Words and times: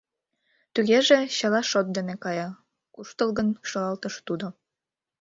Тугеже 0.73 1.19
чыла 1.37 1.61
шот 1.69 1.87
дене 1.97 2.15
кая,— 2.23 2.49
куштылгын 2.93 3.49
шӱлалтыш 3.69 4.15
тудо. 4.27 4.47